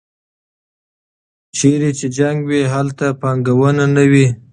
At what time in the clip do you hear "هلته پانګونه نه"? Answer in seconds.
2.73-4.03